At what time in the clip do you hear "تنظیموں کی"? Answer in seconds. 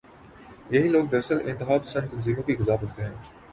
2.11-2.55